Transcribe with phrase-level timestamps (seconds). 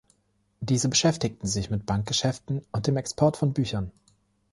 [0.61, 3.91] Diese beschäftigten sich mit Bankgeschäften und dem Export von Büchern.